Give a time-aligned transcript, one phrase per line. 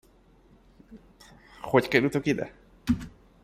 [1.61, 2.53] Hogy kerültök ide?